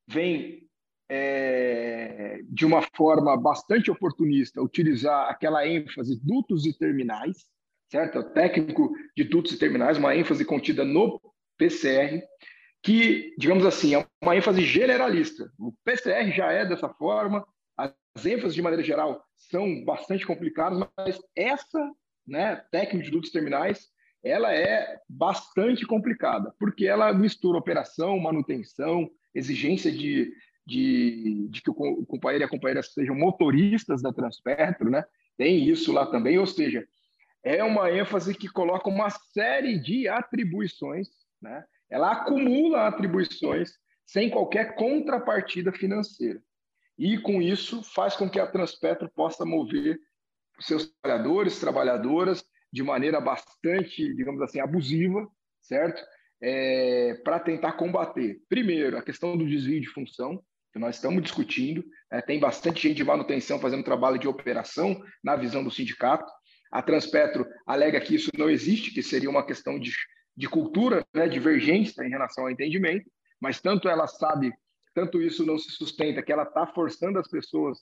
vem 0.06 0.63
é, 1.08 2.40
de 2.48 2.64
uma 2.64 2.82
forma 2.94 3.36
bastante 3.36 3.90
oportunista 3.90 4.62
utilizar 4.62 5.28
aquela 5.28 5.66
ênfase 5.66 6.18
dutos 6.22 6.66
e 6.66 6.76
terminais, 6.76 7.46
certo? 7.90 8.20
O 8.20 8.24
técnico 8.24 8.92
de 9.16 9.24
dutos 9.24 9.52
e 9.52 9.58
terminais, 9.58 9.98
uma 9.98 10.16
ênfase 10.16 10.44
contida 10.44 10.84
no 10.84 11.20
PCR, 11.58 12.22
que, 12.82 13.34
digamos 13.38 13.64
assim, 13.64 13.94
é 13.94 14.06
uma 14.22 14.36
ênfase 14.36 14.62
generalista. 14.62 15.50
O 15.58 15.72
PCR 15.84 16.30
já 16.32 16.52
é 16.52 16.66
dessa 16.66 16.88
forma, 16.88 17.46
as 17.76 17.92
ênfases 18.24 18.54
de 18.54 18.62
maneira 18.62 18.82
geral 18.82 19.24
são 19.34 19.84
bastante 19.84 20.26
complicadas, 20.26 20.78
mas 20.96 21.20
essa, 21.34 21.90
né, 22.26 22.56
técnica 22.70 23.04
de 23.04 23.10
dutos 23.10 23.30
terminais, 23.30 23.88
ela 24.22 24.54
é 24.54 24.98
bastante 25.08 25.86
complicada, 25.86 26.54
porque 26.58 26.86
ela 26.86 27.12
mistura 27.12 27.58
operação, 27.58 28.18
manutenção, 28.18 29.10
exigência 29.34 29.92
de, 29.92 30.32
de, 30.66 31.48
de 31.50 31.62
que 31.62 31.70
o 31.70 32.06
companheiro 32.06 32.44
e 32.44 32.46
a 32.46 32.48
companheira 32.48 32.82
sejam 32.82 33.14
motoristas 33.14 34.00
da 34.02 34.12
Transpetro, 34.12 34.90
né? 34.90 35.04
Tem 35.36 35.68
isso 35.68 35.92
lá 35.92 36.06
também, 36.06 36.38
ou 36.38 36.46
seja, 36.46 36.86
é 37.42 37.62
uma 37.62 37.90
ênfase 37.90 38.34
que 38.34 38.48
coloca 38.48 38.88
uma 38.88 39.10
série 39.10 39.78
de 39.78 40.08
atribuições, 40.08 41.08
né? 41.40 41.64
Ela 41.90 42.12
acumula 42.12 42.86
atribuições 42.86 43.72
sem 44.06 44.30
qualquer 44.30 44.74
contrapartida 44.76 45.72
financeira. 45.72 46.42
E 46.98 47.18
com 47.18 47.42
isso 47.42 47.82
faz 47.82 48.16
com 48.16 48.30
que 48.30 48.38
a 48.38 48.46
Transpetro 48.46 49.10
possa 49.14 49.44
mover 49.44 49.98
seus 50.60 50.92
trabalhadores, 51.02 51.60
trabalhadoras 51.60 52.44
de 52.72 52.82
maneira 52.82 53.20
bastante, 53.20 54.14
digamos 54.14 54.40
assim, 54.40 54.60
abusiva, 54.60 55.28
certo? 55.60 56.02
É, 56.40 57.14
para 57.24 57.40
tentar 57.40 57.72
combater, 57.72 58.40
primeiro, 58.48 58.96
a 58.96 59.02
questão 59.02 59.36
do 59.36 59.46
desvio 59.46 59.80
de 59.80 59.88
função, 59.88 60.42
que 60.74 60.78
nós 60.80 60.96
estamos 60.96 61.22
discutindo. 61.22 61.84
É, 62.10 62.20
tem 62.20 62.40
bastante 62.40 62.82
gente 62.82 62.96
de 62.96 63.04
manutenção 63.04 63.60
fazendo 63.60 63.84
trabalho 63.84 64.18
de 64.18 64.26
operação 64.26 65.00
na 65.22 65.36
visão 65.36 65.62
do 65.62 65.70
sindicato. 65.70 66.28
A 66.70 66.82
Transpetro 66.82 67.46
alega 67.64 68.00
que 68.00 68.16
isso 68.16 68.28
não 68.36 68.50
existe, 68.50 68.92
que 68.92 69.00
seria 69.00 69.30
uma 69.30 69.46
questão 69.46 69.78
de, 69.78 69.92
de 70.36 70.48
cultura, 70.48 71.06
né, 71.14 71.28
divergência 71.28 72.04
em 72.04 72.10
relação 72.10 72.44
ao 72.44 72.50
entendimento, 72.50 73.08
mas 73.40 73.60
tanto 73.60 73.88
ela 73.88 74.08
sabe, 74.08 74.52
tanto 74.92 75.22
isso 75.22 75.46
não 75.46 75.56
se 75.56 75.70
sustenta, 75.70 76.22
que 76.22 76.32
ela 76.32 76.42
está 76.42 76.66
forçando 76.66 77.20
as 77.20 77.28
pessoas 77.28 77.78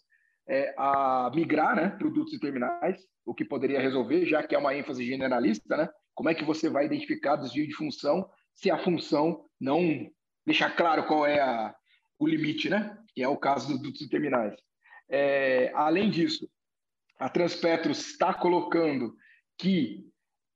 é, 0.47 0.75
a 0.77 1.31
migrar 1.35 1.75
né, 1.75 1.89
produtos 1.99 2.35
e 2.35 2.39
terminais, 2.39 3.01
o 3.25 3.35
que 3.35 3.45
poderia 3.45 3.81
resolver, 3.81 4.27
já 4.27 4.43
que 4.43 4.55
é 4.55 4.59
uma 4.59 4.77
ênfase 4.77 5.03
generalista, 5.03 5.77
né? 5.79 5.89
Como 6.15 6.29
é 6.29 6.35
que 6.35 6.45
você 6.45 6.69
vai 6.69 6.85
identificar 6.85 7.37
desvio 7.37 7.67
de 7.67 7.75
função 7.75 8.29
se 8.53 8.71
a 8.71 8.77
função 8.77 9.47
não 9.59 9.81
deixar 10.45 10.77
claro 10.77 11.07
qual 11.07 11.25
é 11.25 11.41
a, 11.41 11.75
o 12.23 12.29
limite, 12.29 12.69
né? 12.69 12.97
Que 13.15 13.23
é 13.23 13.29
o 13.29 13.37
caso 13.37 13.69
dos 13.69 13.83
dutos 13.83 14.01
e 14.01 14.09
terminais. 14.09 14.55
É, 15.11 15.73
além 15.75 16.11
disso, 16.11 16.49
a 17.19 17.29
Transpetro 17.29 17.91
está 17.91 18.33
colocando 18.33 19.15
que 19.59 20.07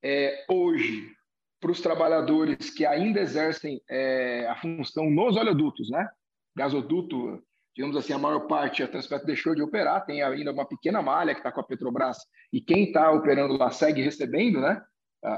é, 0.03 0.45
hoje, 0.49 1.13
para 1.61 1.71
os 1.71 1.81
trabalhadores 1.81 2.71
que 2.71 2.87
ainda 2.87 3.21
exercem 3.21 3.81
é, 3.89 4.47
a 4.49 4.57
função 4.57 5.11
nos 5.11 5.37
oleodutos, 5.37 5.91
né? 5.91 6.09
Gasoduto, 6.57 7.43
digamos 7.75 7.97
assim, 7.97 8.13
a 8.13 8.19
maior 8.19 8.47
parte 8.47 8.83
a 8.83 8.89
Transpetro 8.89 9.27
deixou 9.27 9.55
de 9.55 9.63
operar, 9.63 10.07
tem 10.07 10.23
ainda 10.23 10.53
uma 10.53 10.67
pequena 10.67 11.03
malha 11.03 11.35
que 11.35 11.41
está 11.41 11.53
com 11.53 11.61
a 11.61 11.65
Petrobras 11.65 12.19
e 12.53 12.61
quem 12.61 12.85
está 12.85 13.11
operando 13.11 13.57
lá 13.57 13.71
segue 13.71 14.01
recebendo, 14.01 14.61
né? 14.61 14.81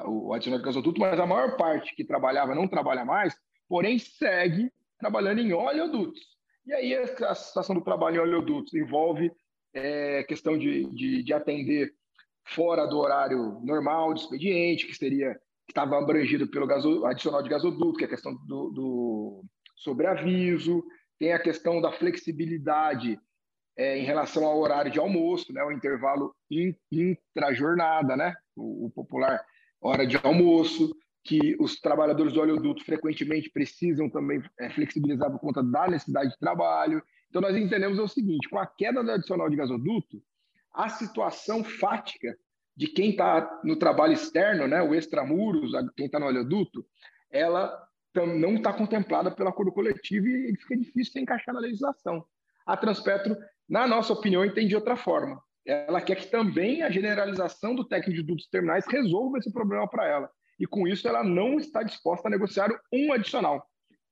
O 0.04 0.34
adicional 0.34 0.58
de 0.60 0.66
gasoduto, 0.66 1.00
mas 1.00 1.18
a 1.18 1.26
maior 1.26 1.56
parte 1.56 1.94
que 1.96 2.04
trabalhava 2.04 2.54
não 2.54 2.68
trabalha 2.68 3.04
mais, 3.04 3.34
porém 3.66 3.98
segue 3.98 4.70
trabalhando 4.98 5.40
em 5.40 5.52
oleodutos. 5.52 6.20
E 6.66 6.72
aí 6.72 6.94
a 6.94 7.34
situação 7.34 7.74
do 7.74 7.82
trabalho 7.82 8.16
em 8.16 8.20
oleodutos 8.20 8.74
envolve 8.74 9.32
é, 9.72 10.22
questão 10.24 10.58
de, 10.58 10.84
de, 10.94 11.22
de, 11.22 11.32
atender 11.32 11.92
fora 12.44 12.86
do 12.86 12.98
horário 12.98 13.60
normal 13.62 14.14
de 14.14 14.20
expediente, 14.20 14.86
que 14.86 14.94
seria 14.94 15.34
que 15.66 15.72
estava 15.72 15.98
abrangido 15.98 16.48
pelo 16.48 16.66
gaso, 16.66 17.04
adicional 17.04 17.42
de 17.42 17.50
gasoduto, 17.50 17.98
que 17.98 18.04
é 18.04 18.06
a 18.06 18.10
questão 18.10 18.34
do, 18.46 18.70
do 18.70 19.44
sobreaviso, 19.76 20.82
tem 21.18 21.32
a 21.32 21.38
questão 21.38 21.80
da 21.80 21.92
flexibilidade 21.92 23.18
é, 23.76 23.98
em 23.98 24.04
relação 24.04 24.44
ao 24.44 24.58
horário 24.58 24.90
de 24.90 24.98
almoço, 24.98 25.52
né, 25.52 25.62
o 25.62 25.70
intervalo 25.70 26.34
intrajornada, 26.90 28.16
né, 28.16 28.34
o, 28.56 28.86
o 28.86 28.90
popular 28.90 29.44
hora 29.80 30.06
de 30.06 30.16
almoço, 30.16 30.94
que 31.24 31.56
os 31.60 31.80
trabalhadores 31.80 32.32
do 32.32 32.40
oleoduto 32.40 32.84
frequentemente 32.84 33.50
precisam 33.50 34.08
também 34.08 34.42
é, 34.58 34.70
flexibilizar 34.70 35.30
por 35.30 35.40
conta 35.40 35.62
da 35.62 35.88
necessidade 35.88 36.30
de 36.30 36.38
trabalho. 36.38 37.02
Então, 37.28 37.42
nós 37.42 37.56
entendemos 37.56 37.98
o 37.98 38.08
seguinte: 38.08 38.48
com 38.48 38.58
a 38.58 38.66
queda 38.66 39.02
do 39.02 39.10
adicional 39.10 39.50
de 39.50 39.56
gasoduto, 39.56 40.22
a 40.72 40.88
situação 40.88 41.62
fática 41.64 42.36
de 42.76 42.86
quem 42.86 43.10
está 43.10 43.60
no 43.64 43.76
trabalho 43.76 44.12
externo, 44.12 44.68
né, 44.68 44.80
o 44.80 44.94
extramuros, 44.94 45.72
quem 45.96 46.06
está 46.06 46.20
no 46.20 46.26
oleoduto, 46.26 46.86
ela 47.30 47.76
não 48.14 48.54
está 48.54 48.72
contemplada 48.72 49.30
pelo 49.30 49.48
acordo 49.48 49.72
coletivo 49.72 50.26
e 50.26 50.56
fica 50.56 50.76
difícil 50.76 51.14
de 51.14 51.20
encaixar 51.20 51.54
na 51.54 51.60
legislação. 51.60 52.24
A 52.64 52.76
Transpetro, 52.76 53.36
na 53.68 53.86
nossa 53.86 54.12
opinião, 54.12 54.44
entende 54.44 54.68
de 54.68 54.76
outra 54.76 54.96
forma. 54.96 55.42
Ela 55.66 56.00
quer 56.00 56.16
que 56.16 56.30
também 56.30 56.82
a 56.82 56.90
generalização 56.90 57.74
do 57.74 57.84
técnico 57.84 58.20
de 58.20 58.26
dutos 58.26 58.46
terminais 58.48 58.86
resolva 58.86 59.38
esse 59.38 59.52
problema 59.52 59.88
para 59.88 60.06
ela. 60.06 60.30
E 60.58 60.66
com 60.66 60.86
isso, 60.86 61.06
ela 61.06 61.22
não 61.22 61.58
está 61.58 61.82
disposta 61.82 62.28
a 62.28 62.30
negociar 62.30 62.68
um 62.92 63.12
adicional. 63.12 63.64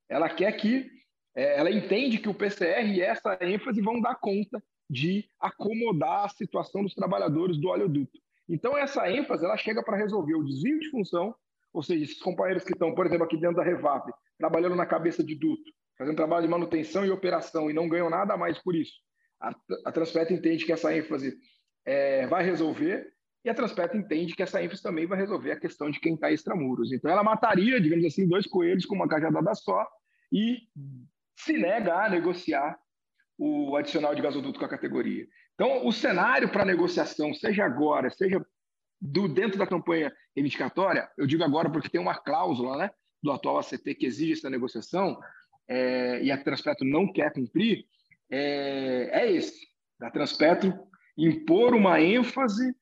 Ela 0.08 0.28
quer 0.28 0.52
que, 0.52 0.88
é, 1.34 1.58
ela 1.58 1.70
entende 1.70 2.18
que 2.18 2.28
o 2.28 2.34
PCR 2.34 2.86
e 2.86 3.00
essa 3.00 3.36
ênfase 3.40 3.80
vão 3.80 4.00
dar 4.00 4.14
conta 4.16 4.62
de 4.88 5.28
acomodar 5.40 6.24
a 6.24 6.28
situação 6.28 6.82
dos 6.82 6.94
trabalhadores 6.94 7.58
do 7.58 7.68
oleoduto. 7.68 8.18
Então, 8.48 8.78
essa 8.78 9.10
ênfase 9.10 9.44
ela 9.44 9.56
chega 9.56 9.82
para 9.82 9.96
resolver 9.96 10.34
o 10.34 10.44
desvio 10.44 10.78
de 10.78 10.90
função, 10.90 11.34
ou 11.72 11.82
seja, 11.82 12.04
esses 12.04 12.22
companheiros 12.22 12.62
que 12.62 12.72
estão, 12.72 12.94
por 12.94 13.04
exemplo, 13.04 13.24
aqui 13.24 13.36
dentro 13.36 13.56
da 13.56 13.64
Revap, 13.64 14.08
trabalhando 14.38 14.76
na 14.76 14.86
cabeça 14.86 15.24
de 15.24 15.34
duto, 15.34 15.70
fazendo 15.98 16.16
trabalho 16.16 16.44
de 16.44 16.50
manutenção 16.50 17.04
e 17.04 17.10
operação 17.10 17.68
e 17.68 17.74
não 17.74 17.88
ganham 17.88 18.08
nada 18.08 18.36
mais 18.36 18.58
por 18.58 18.74
isso. 18.76 18.94
A, 19.40 19.54
a 19.84 19.92
Transpet 19.92 20.32
entende 20.32 20.64
que 20.64 20.72
essa 20.72 20.96
ênfase 20.96 21.36
é, 21.84 22.26
vai 22.26 22.44
resolver 22.44 23.12
e 23.46 23.48
a 23.48 23.54
Transpetro 23.54 23.96
entende 23.96 24.34
que 24.34 24.42
essa 24.42 24.60
ênfase 24.60 24.82
também 24.82 25.06
vai 25.06 25.16
resolver 25.16 25.52
a 25.52 25.60
questão 25.60 25.88
de 25.88 26.00
quem 26.00 26.14
está 26.14 26.32
extramuros. 26.32 26.92
Então, 26.92 27.08
ela 27.08 27.22
mataria, 27.22 27.80
digamos 27.80 28.04
assim, 28.04 28.26
dois 28.26 28.44
coelhos 28.44 28.84
com 28.84 28.96
uma 28.96 29.06
cajadada 29.06 29.54
só 29.54 29.86
e 30.32 30.62
se 31.36 31.52
nega 31.52 31.94
a 31.94 32.10
negociar 32.10 32.76
o 33.38 33.76
adicional 33.76 34.16
de 34.16 34.22
gasoduto 34.22 34.58
com 34.58 34.64
a 34.64 34.68
categoria. 34.68 35.28
Então, 35.54 35.86
o 35.86 35.92
cenário 35.92 36.48
para 36.48 36.64
negociação, 36.64 37.32
seja 37.34 37.64
agora, 37.64 38.10
seja 38.10 38.44
do 39.00 39.28
dentro 39.28 39.58
da 39.58 39.66
campanha 39.66 40.12
reivindicatória, 40.34 41.08
eu 41.16 41.24
digo 41.24 41.44
agora 41.44 41.70
porque 41.70 41.88
tem 41.88 42.00
uma 42.00 42.18
cláusula 42.18 42.76
né, 42.76 42.90
do 43.22 43.30
atual 43.30 43.60
ACT 43.60 43.94
que 43.94 44.06
exige 44.06 44.32
essa 44.32 44.50
negociação 44.50 45.20
é, 45.68 46.20
e 46.20 46.32
a 46.32 46.42
Transpetro 46.42 46.84
não 46.84 47.12
quer 47.12 47.32
cumprir, 47.32 47.84
é, 48.28 49.08
é 49.12 49.30
esse, 49.30 49.68
da 50.00 50.10
Transpetro 50.10 50.74
impor 51.16 51.76
uma 51.76 52.00
ênfase 52.00 52.74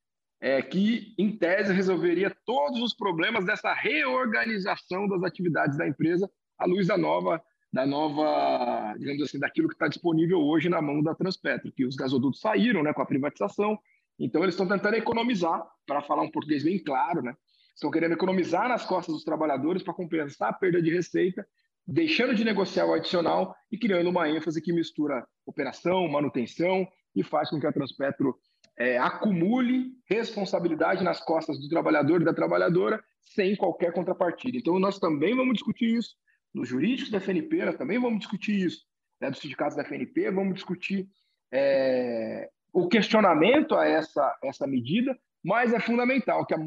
é, 0.45 0.61
que, 0.61 1.15
em 1.17 1.35
tese, 1.35 1.73
resolveria 1.73 2.31
todos 2.45 2.79
os 2.83 2.93
problemas 2.93 3.47
dessa 3.47 3.73
reorganização 3.73 5.09
das 5.09 5.23
atividades 5.23 5.79
da 5.79 5.89
empresa 5.89 6.31
à 6.59 6.67
luz 6.67 6.87
da 6.87 6.99
nova, 6.99 7.43
da 7.73 7.87
nova, 7.87 8.95
digamos 8.99 9.23
assim, 9.23 9.39
daquilo 9.39 9.69
que 9.69 9.75
está 9.75 9.89
disponível 9.89 10.39
hoje 10.43 10.69
na 10.69 10.83
mão 10.83 11.03
da 11.03 11.15
Transpetro, 11.15 11.73
que 11.73 11.87
os 11.87 11.97
gasodutos 11.97 12.43
saíram 12.43 12.83
né, 12.83 12.93
com 12.93 13.01
a 13.01 13.07
privatização, 13.07 13.79
então 14.19 14.43
eles 14.43 14.55
estão 14.55 14.69
tentando 14.69 14.97
economizar, 14.97 15.67
para 15.87 16.03
falar 16.03 16.23
um 16.23 16.31
português 16.31 16.63
bem 16.63 16.79
claro, 16.79 17.23
né? 17.23 17.35
Estão 17.75 17.91
querendo 17.91 18.13
economizar 18.13 18.69
nas 18.69 18.85
costas 18.85 19.15
dos 19.15 19.25
trabalhadores 19.25 19.83
para 19.83 19.95
compensar 19.95 20.51
a 20.51 20.53
perda 20.53 20.83
de 20.83 20.91
receita, 20.91 21.49
deixando 21.87 22.35
de 22.35 22.45
negociar 22.45 22.85
o 22.85 22.93
adicional 22.93 23.57
e 23.73 23.79
criando 23.79 24.11
uma 24.11 24.29
ênfase 24.29 24.61
que 24.61 24.75
mistura 24.75 25.27
operação, 25.47 26.07
manutenção 26.07 26.87
e 27.17 27.23
faz 27.23 27.49
com 27.49 27.59
que 27.59 27.67
a 27.67 27.73
Transpetro 27.73 28.39
é, 28.79 28.99
acumule 28.99 29.93
responsabilidade 30.09 31.05
nas 31.05 31.21
costas 31.21 31.59
do 31.61 31.69
trabalhador 31.69 32.21
e 32.21 32.25
da 32.25 32.35
trabalhadora 32.35 33.03
sem 33.21 33.57
qualquer 33.57 33.93
contrapartida. 33.93 34.57
Então, 34.57 34.79
nós 34.79 34.99
também 34.99 35.35
vamos 35.35 35.55
discutir 35.55 35.97
isso 35.97 36.15
nos 36.53 36.69
jurídicos 36.69 37.11
da 37.11 37.21
FNP, 37.21 37.65
nós 37.65 37.77
também 37.77 37.99
vamos 37.99 38.21
discutir 38.21 38.67
isso 38.67 38.83
né, 39.21 39.31
dos 39.31 39.41
sindicatos 39.41 39.77
da 39.77 39.85
FNP, 39.85 40.31
vamos 40.31 40.55
discutir 40.55 41.09
é, 41.53 42.49
o 42.73 42.89
questionamento 42.89 43.75
a 43.75 43.87
essa, 43.87 44.37
essa 44.43 44.67
medida, 44.67 45.17
mas 45.43 45.73
é 45.73 45.81
fundamental 45.81 46.47
que 46.47 46.55
a, 46.55 46.59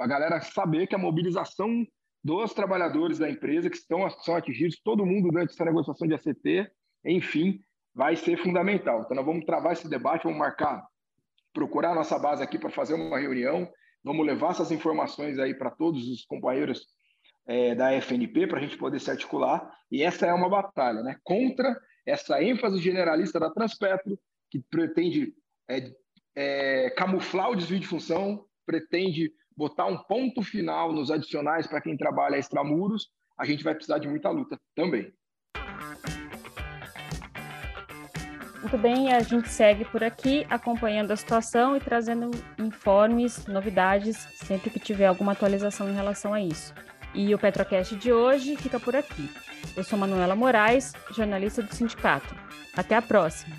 a 0.00 0.06
galera 0.06 0.40
saber 0.40 0.86
que 0.86 0.94
a 0.94 0.98
mobilização 0.98 1.86
dos 2.22 2.52
trabalhadores 2.52 3.18
da 3.18 3.30
empresa 3.30 3.70
que 3.70 3.76
estão 3.76 4.08
são 4.10 4.34
atingidos, 4.34 4.80
todo 4.82 5.06
mundo 5.06 5.28
durante 5.30 5.52
essa 5.52 5.64
negociação 5.64 6.08
de 6.08 6.14
ACT, 6.14 6.70
enfim, 7.04 7.60
vai 7.94 8.16
ser 8.16 8.36
fundamental. 8.36 9.02
Então, 9.02 9.16
nós 9.16 9.24
vamos 9.24 9.44
travar 9.44 9.72
esse 9.72 9.88
debate, 9.88 10.24
vamos 10.24 10.38
marcar 10.38 10.84
procurar 11.56 11.92
a 11.92 11.94
nossa 11.94 12.18
base 12.18 12.42
aqui 12.42 12.58
para 12.58 12.68
fazer 12.68 12.92
uma 12.92 13.18
reunião. 13.18 13.66
Vamos 14.04 14.26
levar 14.26 14.50
essas 14.50 14.70
informações 14.70 15.38
aí 15.38 15.54
para 15.54 15.70
todos 15.70 16.06
os 16.06 16.22
companheiros 16.26 16.86
é, 17.46 17.74
da 17.74 17.94
FNP 17.94 18.46
para 18.46 18.58
a 18.58 18.60
gente 18.60 18.76
poder 18.76 19.00
se 19.00 19.10
articular. 19.10 19.66
E 19.90 20.02
essa 20.02 20.26
é 20.26 20.34
uma 20.34 20.50
batalha, 20.50 21.02
né? 21.02 21.16
Contra 21.24 21.74
essa 22.04 22.42
ênfase 22.42 22.78
generalista 22.78 23.40
da 23.40 23.48
Transpetro, 23.48 24.18
que 24.50 24.60
pretende 24.70 25.32
é, 25.66 25.90
é, 26.34 26.90
camuflar 26.90 27.50
o 27.50 27.56
desvio 27.56 27.80
de 27.80 27.86
função, 27.86 28.44
pretende 28.66 29.32
botar 29.56 29.86
um 29.86 29.96
ponto 29.96 30.42
final 30.42 30.92
nos 30.92 31.10
adicionais 31.10 31.66
para 31.66 31.80
quem 31.80 31.96
trabalha 31.96 32.36
extramuros, 32.36 33.08
a 33.38 33.46
gente 33.46 33.64
vai 33.64 33.74
precisar 33.74 33.98
de 33.98 34.08
muita 34.08 34.28
luta 34.28 34.60
também. 34.74 35.10
Muito 38.66 38.78
bem, 38.78 39.12
a 39.12 39.20
gente 39.20 39.48
segue 39.48 39.84
por 39.84 40.02
aqui 40.02 40.44
acompanhando 40.50 41.12
a 41.12 41.16
situação 41.16 41.76
e 41.76 41.80
trazendo 41.80 42.32
informes, 42.58 43.46
novidades, 43.46 44.16
sempre 44.34 44.70
que 44.70 44.80
tiver 44.80 45.06
alguma 45.06 45.30
atualização 45.30 45.88
em 45.88 45.94
relação 45.94 46.34
a 46.34 46.40
isso. 46.40 46.74
E 47.14 47.32
o 47.32 47.38
Petrocast 47.38 47.94
de 47.94 48.12
hoje 48.12 48.56
fica 48.56 48.80
por 48.80 48.96
aqui. 48.96 49.30
Eu 49.76 49.84
sou 49.84 49.96
Manuela 49.96 50.34
Moraes, 50.34 50.94
jornalista 51.12 51.62
do 51.62 51.72
sindicato. 51.72 52.34
Até 52.76 52.96
a 52.96 53.02
próxima! 53.02 53.54